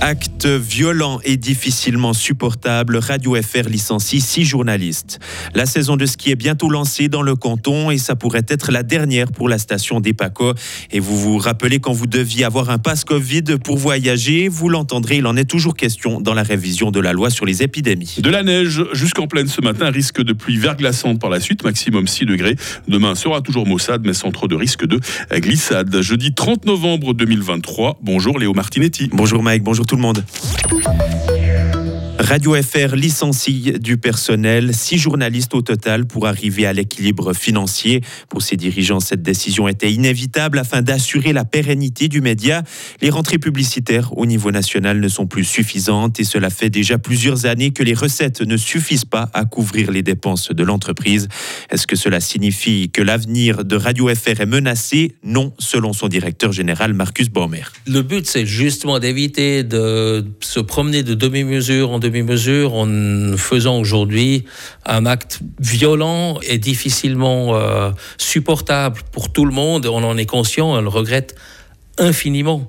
Acte 0.00 0.29
violent 0.46 1.20
et 1.24 1.36
difficilement 1.36 2.12
supportable, 2.12 2.96
Radio 2.96 3.36
FR 3.40 3.68
licencie 3.68 4.20
six 4.20 4.44
journalistes. 4.44 5.18
La 5.54 5.66
saison 5.66 5.96
de 5.96 6.06
ski 6.06 6.30
est 6.30 6.36
bientôt 6.36 6.70
lancée 6.70 7.08
dans 7.08 7.22
le 7.22 7.36
canton 7.36 7.90
et 7.90 7.98
ça 7.98 8.16
pourrait 8.16 8.46
être 8.48 8.72
la 8.72 8.82
dernière 8.82 9.32
pour 9.32 9.48
la 9.48 9.58
station 9.58 10.00
d'Epaco. 10.00 10.54
Et 10.90 11.00
vous 11.00 11.18
vous 11.18 11.38
rappelez 11.38 11.80
quand 11.80 11.92
vous 11.92 12.06
deviez 12.06 12.44
avoir 12.44 12.70
un 12.70 12.78
passe 12.78 13.04
Covid 13.04 13.58
pour 13.62 13.76
voyager, 13.76 14.48
vous 14.48 14.68
l'entendrez, 14.68 15.18
il 15.18 15.26
en 15.26 15.36
est 15.36 15.44
toujours 15.44 15.76
question 15.76 16.20
dans 16.20 16.34
la 16.34 16.42
révision 16.42 16.90
de 16.90 17.00
la 17.00 17.12
loi 17.12 17.30
sur 17.30 17.44
les 17.44 17.62
épidémies. 17.62 18.16
De 18.18 18.30
la 18.30 18.42
neige 18.42 18.82
jusqu'en 18.92 19.26
pleine 19.26 19.48
ce 19.48 19.60
matin, 19.60 19.90
risque 19.90 20.22
de 20.22 20.32
pluie 20.32 20.56
verglaçante 20.56 21.20
par 21.20 21.30
la 21.30 21.40
suite, 21.40 21.64
maximum 21.64 22.06
6 22.06 22.26
degrés. 22.26 22.56
Demain 22.88 23.14
sera 23.14 23.40
toujours 23.40 23.66
maussade, 23.66 24.02
mais 24.04 24.14
sans 24.14 24.30
trop 24.30 24.48
de 24.48 24.54
risque 24.54 24.86
de 24.86 25.00
glissade. 25.34 26.00
Jeudi 26.00 26.34
30 26.34 26.66
novembre 26.66 27.14
2023. 27.14 27.98
Bonjour 28.02 28.38
Léo 28.38 28.54
Martinetti. 28.54 29.10
Bonjour 29.12 29.42
Mike, 29.42 29.62
bonjour 29.62 29.86
tout 29.86 29.96
le 29.96 30.02
monde. 30.02 30.24
음. 30.72 31.09
Radio 32.30 32.54
FR 32.54 32.94
licencie 32.94 33.72
du 33.80 33.98
personnel, 33.98 34.72
six 34.72 34.98
journalistes 34.98 35.52
au 35.52 35.62
total 35.62 36.06
pour 36.06 36.28
arriver 36.28 36.64
à 36.64 36.72
l'équilibre 36.72 37.32
financier. 37.32 38.02
Pour 38.28 38.40
ses 38.42 38.56
dirigeants, 38.56 39.00
cette 39.00 39.20
décision 39.20 39.66
était 39.66 39.92
inévitable 39.92 40.60
afin 40.60 40.80
d'assurer 40.80 41.32
la 41.32 41.44
pérennité 41.44 42.06
du 42.06 42.20
média. 42.20 42.62
Les 43.00 43.10
rentrées 43.10 43.38
publicitaires 43.38 44.16
au 44.16 44.26
niveau 44.26 44.52
national 44.52 45.00
ne 45.00 45.08
sont 45.08 45.26
plus 45.26 45.42
suffisantes 45.42 46.20
et 46.20 46.24
cela 46.24 46.50
fait 46.50 46.70
déjà 46.70 46.98
plusieurs 46.98 47.46
années 47.46 47.72
que 47.72 47.82
les 47.82 47.94
recettes 47.94 48.42
ne 48.42 48.56
suffisent 48.56 49.04
pas 49.04 49.28
à 49.34 49.44
couvrir 49.44 49.90
les 49.90 50.04
dépenses 50.04 50.52
de 50.52 50.62
l'entreprise. 50.62 51.26
Est-ce 51.68 51.88
que 51.88 51.96
cela 51.96 52.20
signifie 52.20 52.90
que 52.90 53.02
l'avenir 53.02 53.64
de 53.64 53.74
Radio 53.74 54.06
FR 54.06 54.40
est 54.40 54.46
menacé? 54.46 55.16
Non, 55.24 55.52
selon 55.58 55.92
son 55.92 56.06
directeur 56.06 56.52
général 56.52 56.94
Marcus 56.94 57.28
Baumer. 57.28 57.64
Le 57.88 58.02
but, 58.02 58.24
c'est 58.28 58.46
justement 58.46 59.00
d'éviter 59.00 59.64
de 59.64 60.24
se 60.38 60.60
promener 60.60 61.02
de 61.02 61.14
demi-mesure 61.14 61.90
en 61.90 61.98
demi 61.98 62.19
demi-mesure 62.20 62.74
en 62.74 63.36
faisant 63.36 63.78
aujourd'hui 63.78 64.44
un 64.86 65.06
acte 65.06 65.40
violent 65.58 66.38
et 66.42 66.58
difficilement 66.58 67.56
euh, 67.56 67.90
supportable 68.18 69.00
pour 69.12 69.32
tout 69.32 69.44
le 69.44 69.52
monde. 69.52 69.86
On 69.86 70.02
en 70.04 70.16
est 70.16 70.26
conscient, 70.26 70.72
on 70.72 70.80
le 70.80 70.88
regrette 70.88 71.34
infiniment. 71.98 72.68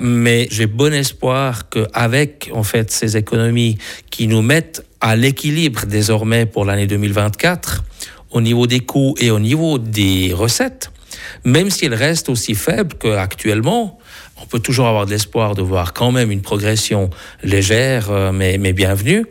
Mais 0.00 0.48
j'ai 0.50 0.66
bon 0.66 0.92
espoir 0.92 1.68
qu'avec 1.68 2.50
en 2.54 2.62
fait 2.62 2.90
ces 2.90 3.16
économies 3.16 3.78
qui 4.10 4.26
nous 4.26 4.42
mettent 4.42 4.84
à 5.00 5.16
l'équilibre 5.16 5.86
désormais 5.86 6.46
pour 6.46 6.64
l'année 6.64 6.86
2024, 6.86 7.84
au 8.30 8.40
niveau 8.40 8.66
des 8.66 8.80
coûts 8.80 9.14
et 9.18 9.30
au 9.30 9.38
niveau 9.38 9.78
des 9.78 10.32
recettes, 10.32 10.90
même 11.44 11.70
si 11.70 11.86
elles 11.86 11.94
restent 11.94 12.28
aussi 12.28 12.54
faibles 12.54 12.96
qu'actuellement, 12.98 13.98
on 14.42 14.46
peut 14.46 14.58
toujours 14.58 14.88
avoir 14.88 15.06
de 15.06 15.10
l'espoir 15.10 15.54
de 15.54 15.62
voir 15.62 15.92
quand 15.92 16.10
même 16.10 16.30
une 16.30 16.42
progression 16.42 17.10
légère, 17.42 18.10
euh, 18.10 18.32
mais, 18.32 18.58
mais 18.58 18.72
bienvenue, 18.72 19.24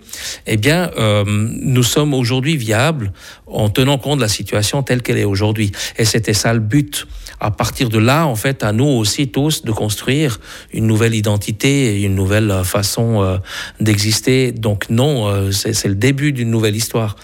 eh 0.48 0.58
bien, 0.58 0.90
euh, 0.98 1.24
nous 1.26 1.84
sommes 1.84 2.14
aujourd'hui 2.14 2.56
viables 2.56 3.12
en 3.46 3.70
tenant 3.70 3.98
compte 3.98 4.18
de 4.18 4.24
la 4.24 4.30
situation 4.30 4.84
telle 4.84 5.02
qu'elle 5.02 5.18
est 5.18 5.26
aujourd'hui. 5.26 5.72
Et 5.98 6.06
c'était 6.06 6.34
ça 6.34 6.54
le 6.54 6.60
but. 6.60 7.08
À 7.40 7.52
partir 7.52 7.90
de 7.90 7.98
là, 7.98 8.28
en 8.28 8.36
fait, 8.36 8.64
à 8.64 8.72
nous 8.72 8.86
aussi 8.86 9.28
tous 9.28 9.64
de 9.64 9.72
construire 9.72 10.40
une 10.72 10.88
nouvelle 10.88 11.16
identité 11.16 11.96
et 11.98 12.04
une 12.04 12.16
nouvelle 12.16 12.62
façon 12.64 13.22
euh, 13.22 13.38
d'exister. 13.80 14.52
Donc 14.52 14.90
non, 14.90 15.52
c'est 15.52 15.88
le 15.88 15.96
début 15.96 16.32
d'une 16.32 16.52
nouvelle 16.52 16.76
histoire 16.76 17.16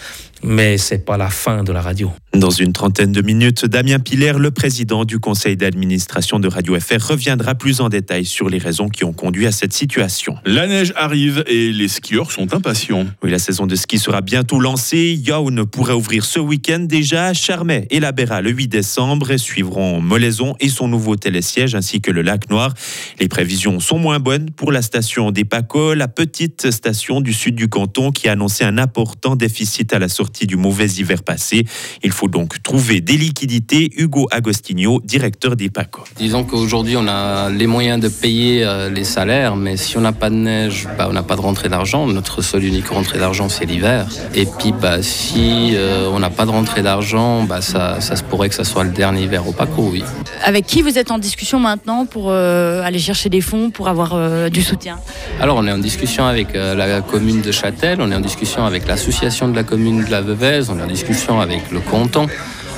mais 0.43 0.77
c'est 0.77 1.05
pas 1.05 1.17
la 1.17 1.29
fin 1.29 1.63
de 1.63 1.71
la 1.71 1.81
radio. 1.81 2.11
Dans 2.33 2.51
une 2.51 2.71
trentaine 2.71 3.11
de 3.11 3.21
minutes, 3.21 3.65
Damien 3.65 3.99
Piller, 3.99 4.33
le 4.37 4.51
président 4.51 5.05
du 5.05 5.17
conseil 5.17 5.57
d'administration 5.57 6.39
de 6.39 6.47
Radio 6.47 6.79
FR, 6.79 7.09
reviendra 7.09 7.55
plus 7.55 7.81
en 7.81 7.89
détail 7.89 8.25
sur 8.25 8.47
les 8.47 8.59
raisons 8.59 8.89
qui 8.89 9.05
ont 9.05 9.13
conduit 9.13 9.47
à 9.47 9.51
cette 9.51 9.73
situation. 9.73 10.35
La 10.45 10.67
neige 10.67 10.93
arrive 10.95 11.43
et 11.47 11.71
les 11.71 11.87
skieurs 11.87 12.31
sont 12.31 12.53
impatients. 12.53 13.07
Oui, 13.23 13.31
la 13.31 13.39
saison 13.39 13.65
de 13.65 13.75
ski 13.75 13.97
sera 13.97 14.21
bientôt 14.21 14.59
lancée. 14.59 15.19
Yaoun 15.25 15.65
pourrait 15.65 15.93
ouvrir 15.93 16.25
ce 16.25 16.39
week-end 16.39 16.81
déjà. 16.81 17.33
Charmet 17.33 17.87
et 17.89 17.99
la 17.99 18.11
Béra 18.11 18.41
le 18.41 18.51
8 18.51 18.67
décembre 18.67 19.31
et 19.31 19.39
suivront 19.39 19.99
Molaison 19.99 20.55
et 20.59 20.69
son 20.69 20.87
nouveau 20.87 21.15
télésiège 21.15 21.73
ainsi 21.73 22.01
que 22.01 22.11
le 22.11 22.21
lac 22.21 22.49
Noir. 22.51 22.73
Les 23.19 23.27
prévisions 23.27 23.79
sont 23.79 23.97
moins 23.97 24.19
bonnes 24.19 24.51
pour 24.51 24.71
la 24.71 24.83
station 24.83 25.31
des 25.31 25.45
Paco, 25.45 25.95
la 25.95 26.07
petite 26.07 26.69
station 26.69 27.21
du 27.21 27.33
sud 27.33 27.55
du 27.55 27.67
canton 27.67 28.11
qui 28.11 28.27
a 28.27 28.33
annoncé 28.33 28.63
un 28.63 28.77
important 28.77 29.35
déficit 29.35 29.93
à 29.93 29.99
la 29.99 30.07
sortie 30.07 30.26
du 30.45 30.55
mauvais 30.55 30.87
hiver 30.87 31.23
passé. 31.23 31.65
Il 32.03 32.11
faut 32.11 32.27
donc 32.27 32.61
trouver 32.63 33.01
des 33.01 33.17
liquidités. 33.17 33.91
Hugo 33.97 34.27
Agostinho, 34.31 35.01
directeur 35.03 35.55
des 35.55 35.69
PACO. 35.69 36.03
Disons 36.17 36.43
qu'aujourd'hui, 36.43 36.95
on 36.97 37.07
a 37.07 37.49
les 37.49 37.67
moyens 37.67 37.99
de 37.99 38.09
payer 38.09 38.63
euh, 38.63 38.89
les 38.89 39.03
salaires, 39.03 39.55
mais 39.55 39.77
si 39.77 39.97
on 39.97 40.01
n'a 40.01 40.11
pas 40.11 40.29
de 40.29 40.35
neige, 40.35 40.87
bah, 40.97 41.07
on 41.09 41.13
n'a 41.13 41.23
pas 41.23 41.35
de 41.35 41.41
rentrée 41.41 41.69
d'argent. 41.69 42.07
Notre 42.07 42.41
seule 42.41 42.65
unique 42.65 42.87
rentrée 42.87 43.19
d'argent, 43.19 43.49
c'est 43.49 43.65
l'hiver. 43.65 44.07
Et 44.35 44.45
puis, 44.45 44.71
bah, 44.71 45.01
si 45.01 45.71
euh, 45.73 46.09
on 46.11 46.19
n'a 46.19 46.29
pas 46.29 46.45
de 46.45 46.51
rentrée 46.51 46.83
d'argent, 46.83 47.43
bah, 47.43 47.61
ça, 47.61 48.01
ça, 48.01 48.15
se 48.15 48.23
pourrait 48.23 48.49
que 48.49 48.55
ça 48.55 48.63
soit 48.63 48.83
le 48.83 48.91
dernier 48.91 49.23
hiver 49.23 49.47
au 49.47 49.51
PACO, 49.51 49.89
oui. 49.91 50.03
Avec 50.43 50.65
qui 50.65 50.81
vous 50.81 50.97
êtes 50.97 51.11
en 51.11 51.17
discussion 51.17 51.59
maintenant 51.59 52.05
pour 52.05 52.29
euh, 52.29 52.81
aller 52.83 52.99
chercher 52.99 53.29
des 53.29 53.41
fonds, 53.41 53.69
pour 53.69 53.87
avoir 53.87 54.49
du 54.49 54.61
soutien? 54.61 54.99
Alors, 55.41 55.57
on 55.57 55.67
est 55.67 55.71
en 55.71 55.77
discussion 55.77 56.25
avec 56.25 56.53
la 56.53 57.01
commune 57.01 57.41
de 57.41 57.51
Châtel, 57.51 57.99
on 58.01 58.11
est 58.11 58.15
en 58.15 58.21
discussion 58.21 58.65
avec 58.65 58.87
l'association 58.87 59.47
de 59.47 59.55
la 59.55 59.63
commune 59.63 60.03
de 60.03 60.11
la 60.11 60.16
On 60.19 60.79
est 60.79 60.81
en 60.81 60.87
discussion 60.87 61.39
avec 61.39 61.69
le 61.71 61.79
canton, 61.79 62.25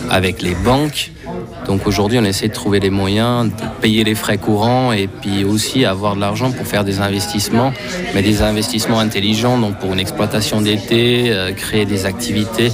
avec 0.10 0.42
les 0.42 0.56
banques. 0.56 1.12
Donc 1.66 1.88
aujourd'hui, 1.88 2.18
on 2.20 2.26
essaie 2.26 2.50
de 2.50 2.54
trouver 2.54 2.80
les 2.80 2.90
moyens 2.90 3.46
de 3.46 3.82
payer 3.82 4.04
les 4.04 4.16
frais 4.16 4.38
courants 4.38 4.92
et 4.92 5.08
puis 5.08 5.46
aussi 5.46 5.86
avoir 5.86 6.16
de 6.16 6.20
l'argent 6.20 6.52
pour 6.52 6.66
faire 6.66 6.84
des 6.84 7.00
investissements, 7.00 7.72
mais 8.14 8.22
des 8.22 8.42
investissements 8.42 9.00
intelligents, 9.00 9.58
donc 9.58 9.78
pour 9.80 9.94
une 9.94 10.00
exploitation 10.00 10.62
d'été, 10.62 11.32
euh, 11.32 11.54
créer 11.54 11.86
des 11.86 12.06
activités, 12.06 12.72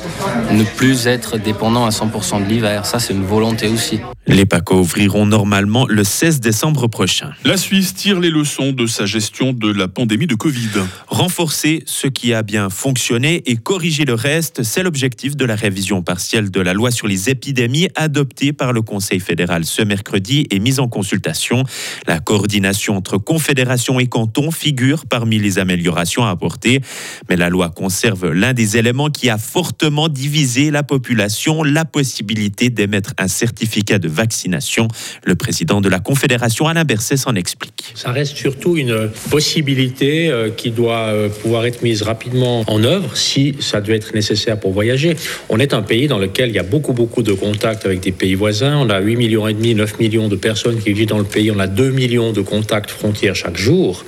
ne 0.51 0.63
plus 0.63 1.05
être 1.05 1.37
dépendant 1.37 1.85
à 1.85 1.89
100% 1.89 2.43
de 2.43 2.49
l'hiver. 2.49 2.85
Ça, 2.85 2.99
c'est 2.99 3.13
une 3.13 3.25
volonté 3.25 3.67
aussi. 3.67 3.99
Les 4.27 4.47
PACO 4.47 4.79
ouvriront 4.79 5.27
normalement 5.27 5.85
le 5.87 6.03
16 6.03 6.39
décembre 6.39 6.87
prochain. 6.87 7.29
La 7.43 7.57
Suisse 7.57 7.93
tire 7.93 8.19
les 8.19 8.31
leçons 8.31 8.71
de 8.71 8.87
sa 8.87 9.05
gestion 9.05 9.53
de 9.53 9.71
la 9.71 9.87
pandémie 9.87 10.25
de 10.25 10.33
Covid. 10.33 10.69
Renforcer 11.05 11.83
ce 11.85 12.07
qui 12.07 12.33
a 12.33 12.41
bien 12.41 12.71
fonctionné 12.71 13.43
et 13.45 13.55
corriger 13.55 14.03
le 14.03 14.15
reste, 14.15 14.63
c'est 14.63 14.81
l'objectif 14.81 15.35
de 15.35 15.45
la 15.45 15.55
révision 15.55 16.01
partielle 16.01 16.49
de 16.49 16.59
la 16.59 16.73
loi 16.73 16.89
sur 16.89 17.05
les 17.05 17.29
épidémies 17.29 17.87
adoptée 17.93 18.51
par 18.51 18.73
le 18.73 18.81
Conseil 18.81 19.19
fédéral 19.19 19.63
ce 19.63 19.83
mercredi 19.83 20.47
et 20.49 20.57
mise 20.57 20.79
en 20.79 20.87
consultation. 20.87 21.63
La 22.07 22.19
coordination 22.19 22.97
entre 22.97 23.19
confédération 23.19 23.99
et 23.99 24.07
canton 24.07 24.49
figure 24.49 25.05
parmi 25.05 25.37
les 25.37 25.59
améliorations 25.59 26.25
à 26.25 26.31
apporter. 26.31 26.81
Mais 27.29 27.35
la 27.35 27.49
loi 27.49 27.69
conserve 27.69 28.31
l'un 28.31 28.53
des 28.53 28.77
éléments 28.77 29.11
qui 29.11 29.29
a 29.29 29.37
fortement 29.37 30.09
divisé 30.09 30.71
la 30.71 30.81
population, 30.81 31.61
la 31.61 31.85
possibilité 31.85 32.71
d'émettre 32.71 33.13
un 33.19 33.27
certificat 33.27 33.99
de 33.99 34.14
vaccination. 34.15 34.87
Le 35.23 35.35
président 35.35 35.81
de 35.81 35.89
la 35.89 35.99
Confédération, 35.99 36.67
Alain 36.67 36.85
Berset, 36.85 37.17
s'en 37.17 37.35
explique. 37.35 37.93
Ça 37.93 38.11
reste 38.11 38.35
surtout 38.35 38.77
une 38.77 39.09
possibilité 39.29 40.29
euh, 40.29 40.49
qui 40.49 40.71
doit 40.71 41.07
euh, 41.07 41.29
pouvoir 41.29 41.65
être 41.65 41.83
mise 41.83 42.01
rapidement 42.01 42.63
en 42.67 42.83
œuvre 42.83 43.15
si 43.15 43.55
ça 43.59 43.81
devait 43.81 43.97
être 43.97 44.13
nécessaire 44.15 44.59
pour 44.59 44.71
voyager. 44.71 45.15
On 45.49 45.59
est 45.59 45.73
un 45.73 45.81
pays 45.81 46.07
dans 46.07 46.17
lequel 46.17 46.49
il 46.49 46.55
y 46.55 46.59
a 46.59 46.63
beaucoup, 46.63 46.93
beaucoup 46.93 47.21
de 47.21 47.33
contacts 47.33 47.85
avec 47.85 47.99
des 47.99 48.11
pays 48.11 48.35
voisins. 48.35 48.77
On 48.77 48.89
a 48.89 48.99
8 48.99 49.15
millions 49.17 49.47
et 49.47 49.53
demi, 49.53 49.75
9 49.75 49.99
millions 49.99 50.27
de 50.27 50.35
personnes 50.35 50.79
qui 50.79 50.93
vivent 50.93 51.09
dans 51.09 51.17
le 51.17 51.25
pays. 51.25 51.51
On 51.51 51.59
a 51.59 51.67
2 51.67 51.91
millions 51.91 52.31
de 52.31 52.41
contacts 52.41 52.89
frontières 52.89 53.35
chaque 53.35 53.57
jour 53.57 54.05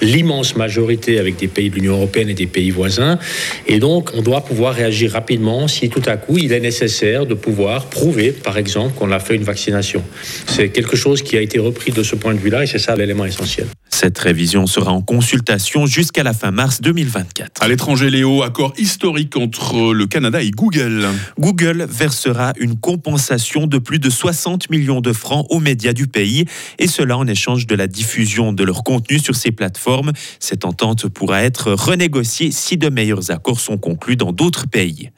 l'immense 0.00 0.56
majorité 0.56 1.18
avec 1.18 1.36
des 1.36 1.48
pays 1.48 1.70
de 1.70 1.76
l'Union 1.76 1.94
européenne 1.94 2.28
et 2.28 2.34
des 2.34 2.46
pays 2.46 2.70
voisins. 2.70 3.18
Et 3.66 3.78
donc, 3.78 4.10
on 4.14 4.22
doit 4.22 4.42
pouvoir 4.42 4.74
réagir 4.74 5.12
rapidement 5.12 5.68
si 5.68 5.88
tout 5.88 6.02
à 6.06 6.16
coup 6.16 6.38
il 6.38 6.52
est 6.52 6.60
nécessaire 6.60 7.26
de 7.26 7.34
pouvoir 7.34 7.86
prouver, 7.86 8.32
par 8.32 8.58
exemple, 8.58 8.94
qu'on 8.98 9.10
a 9.10 9.18
fait 9.18 9.36
une 9.36 9.44
vaccination. 9.44 10.02
C'est 10.46 10.68
quelque 10.70 10.96
chose 10.96 11.22
qui 11.22 11.36
a 11.36 11.40
été 11.40 11.58
repris 11.58 11.92
de 11.92 12.02
ce 12.02 12.16
point 12.16 12.34
de 12.34 12.40
vue-là 12.40 12.64
et 12.64 12.66
c'est 12.66 12.78
ça 12.78 12.96
l'élément 12.96 13.24
essentiel. 13.24 13.66
Cette 13.88 14.18
révision 14.18 14.66
sera 14.66 14.92
en 14.92 15.00
consultation 15.00 15.86
jusqu'à 15.86 16.22
la 16.22 16.34
fin 16.34 16.50
mars 16.50 16.82
2024. 16.82 17.62
À 17.62 17.68
l'étranger, 17.68 18.10
Léo, 18.10 18.42
accord 18.42 18.74
historique 18.76 19.36
entre 19.36 19.94
le 19.94 20.06
Canada 20.06 20.42
et 20.42 20.50
Google. 20.50 21.06
Google 21.40 21.86
versera 21.88 22.52
une 22.58 22.78
compensation 22.78 23.66
de 23.66 23.78
plus 23.78 23.98
de 23.98 24.10
60 24.10 24.68
millions 24.68 25.00
de 25.00 25.14
francs 25.14 25.46
aux 25.48 25.60
médias 25.60 25.94
du 25.94 26.08
pays, 26.08 26.44
et 26.78 26.88
cela 26.88 27.16
en 27.16 27.26
échange 27.26 27.66
de 27.66 27.74
la 27.74 27.86
diffusion 27.86 28.52
de 28.52 28.64
leur 28.64 28.84
contenu 28.84 29.18
sur 29.18 29.34
ces 29.34 29.50
plateformes. 29.50 29.85
Cette 30.40 30.64
entente 30.64 31.08
pourra 31.08 31.42
être 31.42 31.72
renégociée 31.72 32.50
si 32.50 32.76
de 32.76 32.88
meilleurs 32.88 33.30
accords 33.30 33.60
sont 33.60 33.78
conclus 33.78 34.16
dans 34.16 34.32
d'autres 34.32 34.66
pays. 34.66 35.10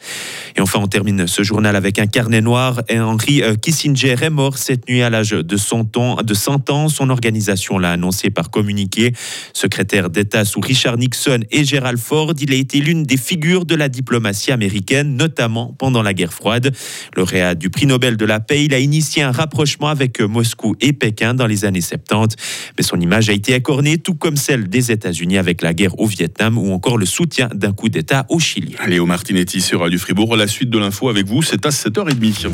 Et 0.56 0.61
enfin, 0.61 0.81
on 0.82 0.87
termine 0.87 1.26
ce 1.26 1.43
journal 1.43 1.76
avec 1.76 1.99
un 1.99 2.06
carnet 2.06 2.41
noir. 2.41 2.82
Henry 2.91 3.43
euh, 3.43 3.55
Kissinger 3.55 4.17
est 4.20 4.31
mort 4.31 4.59
cette 4.59 4.88
nuit 4.88 5.03
à 5.03 5.11
l'âge 5.11 5.31
de 5.31 5.56
100 5.56 5.97
ans. 5.97 6.17
De 6.23 6.35
100 6.35 6.70
ans. 6.70 6.88
Son 6.88 7.11
organisation 7.11 7.79
l'a 7.79 7.93
annoncé 7.93 8.31
par 8.31 8.50
communiqué. 8.50 9.12
Secrétaire 9.53 10.11
d'État 10.11 10.44
sous 10.44 10.61
Richard 10.61 10.97
Nixon 10.99 11.41
et 11.50 11.65
Gerald 11.65 11.99
Ford, 11.99 12.35
il 12.41 12.53
a 12.53 12.56
été 12.56 12.81
l'une 12.81 13.05
des 13.05 13.17
figures 13.17 13.65
de 13.65 13.75
la 13.75 13.88
diplomatie 13.88 14.53
américaine, 14.53 15.17
notamment 15.17 15.75
pendant 15.79 16.03
la 16.03 16.15
guerre 16.15 16.32
froide. 16.32 16.75
Lauréat 17.17 17.55
du 17.55 17.70
prix 17.70 17.87
Nobel 17.87 18.17
de 18.17 18.25
la 18.25 18.41
paix, 18.41 18.65
il 18.65 18.75
a 18.75 18.79
initié 18.79 19.23
un 19.23 19.32
rapprochement 19.32 19.88
avec 19.88 20.20
Moscou 20.20 20.76
et 20.81 20.93
Pékin 20.93 21.35
dans 21.35 21.47
les 21.47 21.65
années 21.65 21.81
70. 21.81 22.37
Mais 22.76 22.85
son 22.85 23.00
image 23.00 23.29
a 23.29 23.32
été 23.32 23.55
écornée, 23.55 23.99
tout 23.99 24.15
comme 24.15 24.37
celle 24.37 24.57
des 24.66 24.90
États-Unis 24.90 25.38
avec 25.38 25.62
la 25.62 25.75
guerre 25.75 25.99
au 26.00 26.06
Vietnam 26.06 26.58
ou 26.58 26.72
encore 26.72 26.99
le 26.99 27.06
soutien 27.06 27.49
d'un 27.55 27.72
coup 27.72 27.88
d'État 27.88 28.26
au 28.28 28.40
Chili. 28.40 28.75
Léo 28.87 29.06
Martinetti 29.06 29.60
sur 29.60 29.81
Radio 29.81 29.99
Fribourg. 29.99 30.37
La 30.37 30.49
suite 30.49 30.70
de 30.70 30.78
l'info 30.78 31.08
avec 31.08 31.26
vous, 31.26 31.43
c'est 31.43 31.64
à 31.66 31.69
7h30. 31.69 32.49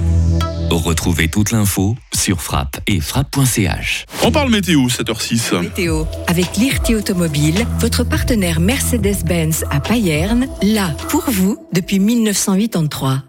Retrouvez 0.71 1.29
toute 1.29 1.53
l'info 1.53 1.97
sur 2.15 2.43
frappe 2.43 2.81
et 2.87 3.01
frappe.ch. 3.01 4.07
On 4.25 4.33
parle 4.33 4.51
météo, 4.51 4.89
7h06. 4.89 5.61
Météo, 5.61 6.05
avec 6.27 6.57
l'IRT 6.57 6.97
Automobile, 6.97 7.67
votre 7.79 8.05
partenaire 8.05 8.61
Mercedes-Benz 8.61 9.65
à 9.71 9.81
Payerne, 9.81 10.47
là 10.63 10.91
pour 11.09 11.25
vous 11.31 11.57
depuis 11.73 12.01
1983. 12.01 13.23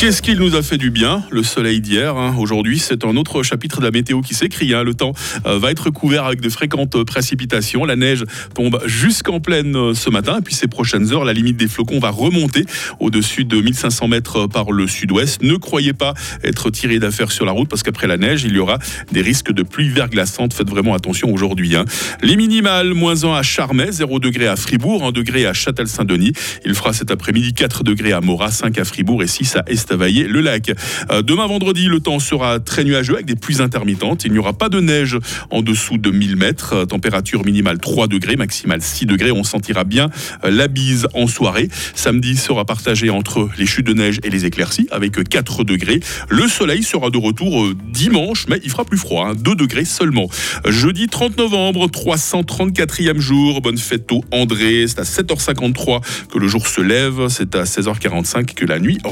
Qu'est-ce 0.00 0.22
qu'il 0.22 0.38
nous 0.38 0.56
a 0.56 0.62
fait 0.62 0.78
du 0.78 0.90
bien, 0.90 1.22
le 1.30 1.42
soleil 1.42 1.82
d'hier 1.82 2.16
hein. 2.16 2.34
Aujourd'hui, 2.38 2.78
c'est 2.78 3.04
un 3.04 3.18
autre 3.18 3.42
chapitre 3.42 3.80
de 3.80 3.84
la 3.84 3.90
météo 3.90 4.22
qui 4.22 4.32
s'écrit. 4.32 4.72
Hein. 4.72 4.82
Le 4.82 4.94
temps 4.94 5.12
euh, 5.44 5.58
va 5.58 5.70
être 5.70 5.90
couvert 5.90 6.24
avec 6.24 6.40
de 6.40 6.48
fréquentes 6.48 6.96
euh, 6.96 7.04
précipitations. 7.04 7.84
La 7.84 7.96
neige 7.96 8.24
tombe 8.54 8.80
jusqu'en 8.86 9.40
pleine 9.40 9.76
euh, 9.76 9.92
ce 9.92 10.08
matin. 10.08 10.38
Et 10.38 10.40
puis 10.40 10.54
ces 10.54 10.68
prochaines 10.68 11.12
heures, 11.12 11.26
la 11.26 11.34
limite 11.34 11.58
des 11.58 11.68
flocons 11.68 11.98
va 11.98 12.08
remonter 12.08 12.64
au-dessus 12.98 13.44
de 13.44 13.60
1500 13.60 14.08
mètres 14.08 14.46
par 14.46 14.72
le 14.72 14.86
sud-ouest. 14.86 15.42
Ne 15.42 15.56
croyez 15.56 15.92
pas 15.92 16.14
être 16.42 16.70
tiré 16.70 16.98
d'affaire 16.98 17.30
sur 17.30 17.44
la 17.44 17.52
route 17.52 17.68
parce 17.68 17.82
qu'après 17.82 18.06
la 18.06 18.16
neige, 18.16 18.44
il 18.44 18.54
y 18.54 18.58
aura 18.58 18.78
des 19.12 19.20
risques 19.20 19.52
de 19.52 19.62
pluie 19.62 19.90
verglaçante. 19.90 20.54
Faites 20.54 20.70
vraiment 20.70 20.94
attention 20.94 21.30
aujourd'hui. 21.30 21.76
Hein. 21.76 21.84
Les 22.22 22.36
minimales, 22.36 22.94
moins 22.94 23.22
1 23.22 23.34
à 23.34 23.42
Charmey, 23.42 23.92
0 23.92 24.18
degré 24.18 24.46
à 24.46 24.56
Fribourg, 24.56 25.04
1 25.04 25.12
degré 25.12 25.44
à 25.44 25.52
Châtel-Saint-Denis. 25.52 26.32
Il 26.64 26.74
fera 26.74 26.94
cet 26.94 27.10
après-midi 27.10 27.52
4 27.52 27.84
degrés 27.84 28.12
à 28.12 28.22
Morat, 28.22 28.50
5 28.50 28.78
à 28.78 28.86
Fribourg 28.86 29.22
et 29.22 29.26
6 29.26 29.56
à 29.56 29.64
Est 29.66 29.89
le 29.96 30.40
lac. 30.40 30.72
Euh, 31.10 31.22
demain 31.22 31.46
vendredi, 31.46 31.86
le 31.86 32.00
temps 32.00 32.18
sera 32.18 32.60
très 32.60 32.84
nuageux 32.84 33.14
avec 33.14 33.26
des 33.26 33.36
pluies 33.36 33.60
intermittentes. 33.60 34.24
Il 34.24 34.32
n'y 34.32 34.38
aura 34.38 34.52
pas 34.52 34.68
de 34.68 34.80
neige 34.80 35.18
en 35.50 35.62
dessous 35.62 35.98
de 35.98 36.10
1000 36.10 36.36
mètres. 36.36 36.74
Euh, 36.74 36.84
température 36.84 37.44
minimale 37.44 37.78
3 37.78 38.06
degrés, 38.06 38.36
maximale 38.36 38.82
6 38.82 39.06
degrés. 39.06 39.30
On 39.32 39.44
sentira 39.44 39.84
bien 39.84 40.10
euh, 40.44 40.50
la 40.50 40.68
bise 40.68 41.08
en 41.14 41.26
soirée. 41.26 41.68
Samedi 41.94 42.36
sera 42.36 42.64
partagé 42.64 43.10
entre 43.10 43.48
les 43.58 43.66
chutes 43.66 43.86
de 43.86 43.94
neige 43.94 44.18
et 44.22 44.30
les 44.30 44.44
éclaircies 44.44 44.88
avec 44.90 45.28
4 45.28 45.64
degrés. 45.64 46.00
Le 46.28 46.48
soleil 46.48 46.82
sera 46.82 47.10
de 47.10 47.18
retour 47.18 47.68
dimanche, 47.92 48.46
mais 48.48 48.60
il 48.62 48.70
fera 48.70 48.84
plus 48.84 48.98
froid, 48.98 49.34
2 49.34 49.50
hein, 49.50 49.54
degrés 49.54 49.84
seulement. 49.84 50.28
Jeudi 50.66 51.08
30 51.08 51.38
novembre, 51.38 51.86
334e 51.88 53.18
jour. 53.18 53.60
Bonne 53.60 53.78
fête 53.78 54.10
au 54.12 54.24
André. 54.30 54.86
C'est 54.88 55.00
à 55.00 55.02
7h53 55.02 56.00
que 56.32 56.38
le 56.38 56.48
jour 56.48 56.66
se 56.66 56.80
lève. 56.80 57.28
C'est 57.28 57.54
à 57.54 57.64
16h45 57.64 58.54
que 58.54 58.64
la 58.64 58.78
nuit 58.78 58.98
retombe. 59.04 59.10